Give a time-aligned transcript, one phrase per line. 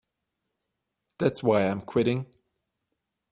[1.19, 2.25] That's why I'm quitting.